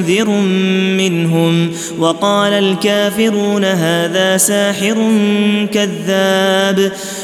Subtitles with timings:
[0.00, 0.28] منذر
[0.96, 4.94] منهم وقال الكافرون هذا ساحر
[5.72, 6.92] كذاب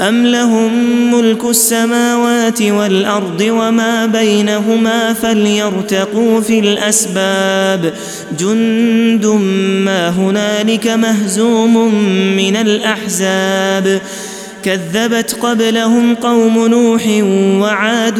[0.00, 0.72] أم لهم
[1.14, 7.92] ملك السماوات والأرض وما بينهما فليرتقوا في الأسباب
[8.38, 9.26] جند
[9.84, 11.94] ما هنالك مهزوم
[12.36, 14.00] من الأحزاب
[14.64, 17.02] كذبت قبلهم قوم نوح
[17.62, 18.18] وعاد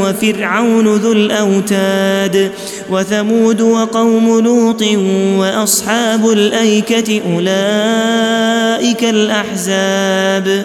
[0.00, 2.50] وفرعون ذو الاوتاد
[2.90, 4.82] وثمود وقوم لوط
[5.38, 10.64] واصحاب الايكه اولئك الاحزاب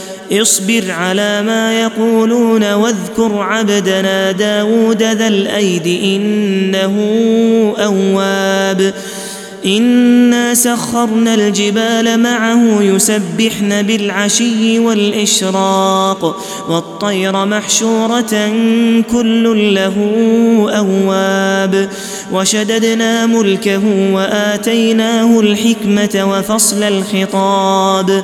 [0.31, 6.95] اصبر على ما يقولون واذكر عبدنا داود ذا الأيد إنه
[7.77, 8.93] أواب.
[9.65, 16.37] إنا سخرنا الجبال معه يسبحن بالعشي والإشراق
[16.69, 18.53] والطير محشورة
[19.11, 19.95] كل له
[20.69, 21.89] أواب.
[22.31, 28.23] وشددنا ملكه وآتيناه الحكمة وفصل الخطاب.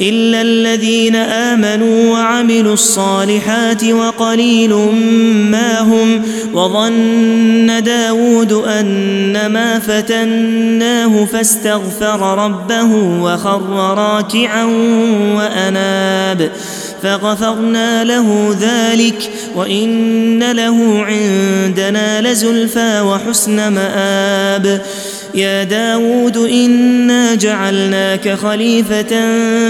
[0.00, 4.74] إلا الذين آمنوا وعملوا الصالحات وقليل
[5.50, 6.22] ما هم
[6.52, 14.64] وظن داود ان ما فتناه فاستغفر ربه وخر راكعا
[15.36, 16.50] وأناب
[17.02, 24.82] فغفرنا له ذلك وإن له عندنا لزلفى وحسن مآب
[25.38, 29.08] يا داود إنا جعلناك خليفة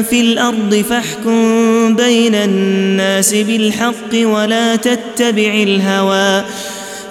[0.02, 6.44] في الأرض فاحكم بين الناس بالحق ولا تتبع الهوى.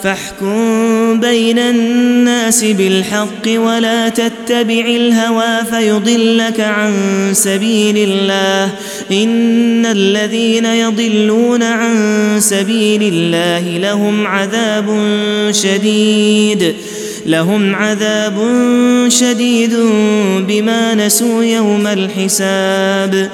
[0.04, 6.94] فاحكم بين الناس بالحق ولا تتبع الهوى فيضلك عن
[7.34, 8.72] سبيل الله.
[9.12, 11.96] إن الذين يضلون عن
[12.40, 15.02] سبيل الله لهم عذاب
[15.52, 16.76] شديد.
[17.28, 18.38] لهم عذاب
[19.08, 19.76] شديد
[20.48, 23.32] بما نسوا يوم الحساب.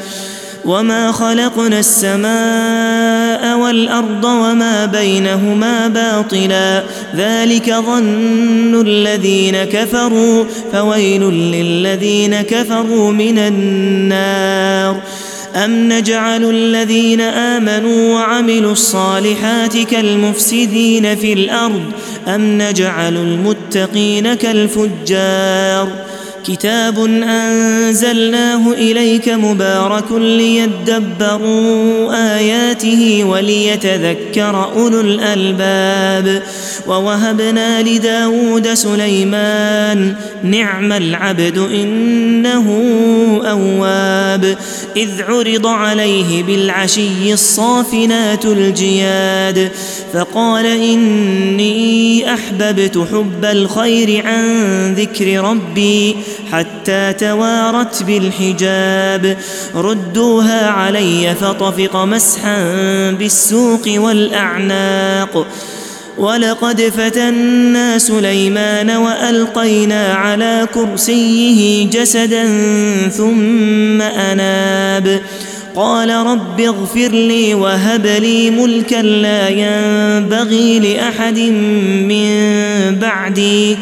[0.65, 6.83] وما خلقنا السماء والارض وما بينهما باطلا
[7.15, 15.01] ذلك ظن الذين كفروا فويل للذين كفروا من النار.
[15.55, 21.83] ام نجعل الذين امنوا وعملوا الصالحات كالمفسدين في الأرض
[22.27, 25.87] أم نجعل المتقين كالفجار
[26.45, 36.43] كتاب انزلناه اليك مبارك ليدبروا اياته وليتذكر اولو الالباب
[36.87, 42.65] ووهبنا لداود سليمان نعم العبد انه
[43.45, 44.57] اواب
[44.97, 49.71] اذ عرض عليه بالعشي الصافنات الجياد
[50.13, 56.15] فقال اني احببت حب الخير عن ذكر ربي
[56.51, 59.37] حتى توارت بالحجاب.
[59.75, 62.61] ردوها علي فطفق مسحا
[63.11, 65.47] بالسوق والأعناق.
[66.17, 72.45] ولقد فتنا سليمان وألقينا على كرسيه جسدا
[73.09, 75.21] ثم أناب.
[75.75, 81.39] قال رب اغفر لي وهب لي ملكا لا ينبغي لأحد
[82.09, 82.29] من
[83.01, 83.77] بعدي.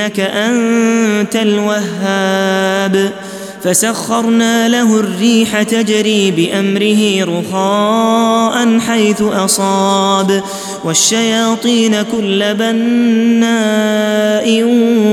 [0.00, 3.12] إنك أنت الوهاب.
[3.64, 10.42] فسخرنا له الريح تجري بأمره رخاء حيث أصاب.
[10.84, 14.62] والشياطين كل بناء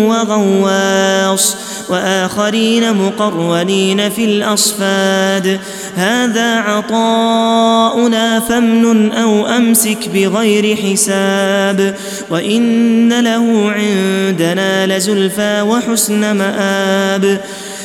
[0.10, 1.56] وغواص.
[1.90, 5.60] وآخرين مقرونين في الأصفاد.
[5.96, 11.96] هذا عطاؤنا فامنن أو أمسك بغير حساب.
[12.30, 17.42] وإن له عندنا لزلفى وحسن مآب.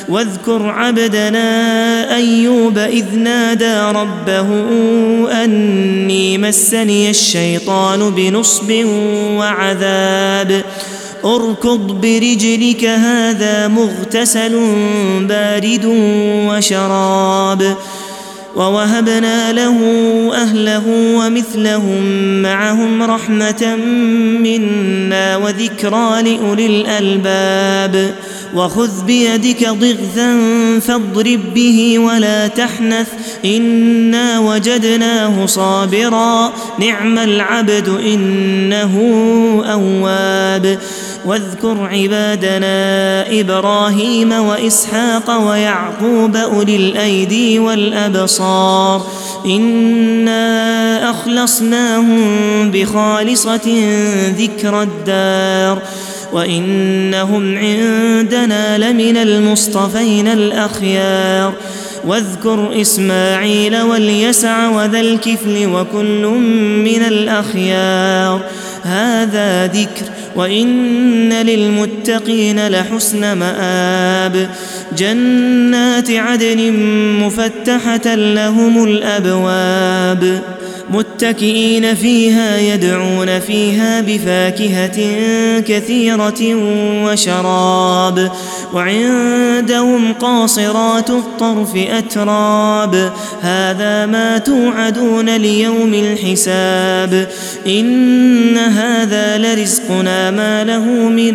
[0.08, 4.48] واذكر عبدنا أيوب إذ نادى ربه
[5.44, 8.72] أني مسني الشيطان بنصب
[9.38, 10.64] وعذاب.
[11.24, 14.74] اركض برجلك هذا مغتسل
[15.20, 15.84] بارد
[16.48, 17.76] وشراب.
[18.56, 19.76] ووهبنا له
[20.34, 20.82] أهله
[21.16, 22.02] ومثلهم
[22.42, 23.76] معهم رحمة
[24.42, 28.14] منا وذكرى لأولي الألباب.
[28.54, 30.38] وخذ بيدك ضغثا
[30.80, 33.08] فاضرب به ولا تحنث
[33.44, 36.52] إنا وجدناه صابرا.
[36.78, 38.94] نعم العبد إنه
[39.66, 40.78] أواب.
[41.24, 49.06] واذكر عبادنا إبراهيم وإسحاق ويعقوب أولي الأيدي والأبصار.
[49.46, 53.84] إنا أخلصناهم بخالصة
[54.38, 55.82] ذكر الدار.
[56.32, 61.52] وإنهم عندنا لمن المصطفين الأخيار.
[62.06, 66.26] واذكر إسماعيل واليسع وذا الكفل وكل
[66.84, 68.40] من الأخيار.
[68.82, 70.06] هذا ذكر
[70.36, 74.50] وإن للمتقين لحسن مآب.
[74.98, 76.72] جنات عدن
[77.20, 80.42] مفتحة لهم الأبواب.
[80.90, 84.98] متكئين فيها يدعون فيها بفاكهة
[85.60, 86.54] كثيرة
[87.04, 88.32] وشراب.
[88.74, 93.12] وعندهم قاصرات الطرف أتراب.
[93.42, 97.28] هذا ما توعدون ليوم الحساب.
[97.66, 101.34] إن هذا لرزقنا ما له من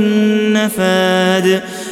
[0.53, 1.61] نفاد.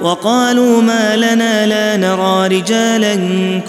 [0.00, 3.14] وقالوا ما لنا لا نرى رجالا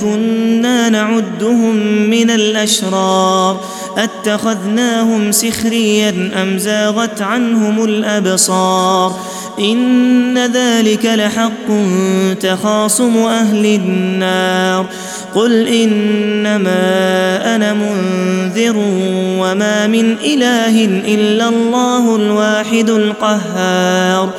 [0.02, 1.76] كنا نعدهم
[2.10, 3.62] من الأشرار
[3.98, 9.16] أتخذناهم سخريا أم زاغت عنهم الأبصار
[9.60, 11.68] إن ذلك لحق
[12.40, 14.86] تخاصم أهل النار
[15.36, 16.76] قل إنما
[17.56, 18.76] أنا منذر
[19.40, 24.30] وما من إله إلا الله الواحد القهار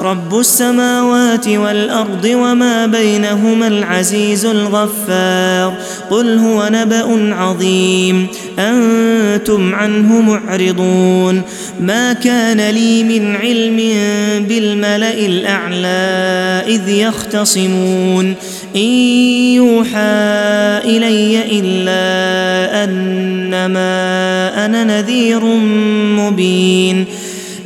[0.00, 5.74] رب السماوات والأرض وما بينهما العزيز الغفار
[6.10, 8.26] قل هو نبأ عظيم
[8.58, 11.42] أنتم عنه معرضون
[11.80, 13.76] ما كان لي من علم
[14.48, 18.34] بالملأ الأعلى إذ يختصمون
[18.76, 18.90] إن
[19.54, 20.00] يوحى
[20.84, 23.90] إلي إلا أنما
[24.66, 25.44] أنا نذير
[26.16, 27.06] مبين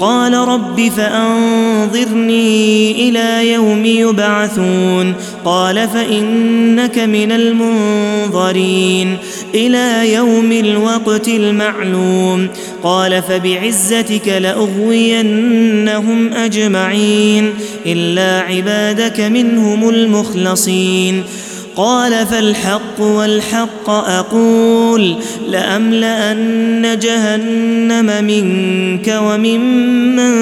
[0.00, 5.14] قال رب فأنظرني إلى يوم يبعثون.
[5.44, 9.16] قال فإنك من المنظرين
[9.54, 12.48] إلى يوم الوقت المعلوم.
[12.82, 17.50] قال فبعزتك لأغوينهم أجمعين
[17.86, 21.22] إلا عبادك منهم المخلصين.
[21.76, 25.16] قال فالحق والحق أقول
[25.48, 30.34] لأملأن جهنم منك وممن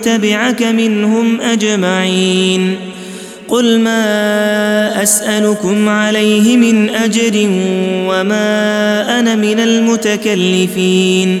[0.00, 2.76] تبعك منهم أجمعين
[3.48, 7.48] قل ما أسألكم عليه من أجر
[8.08, 11.40] وما أنا من المتكلفين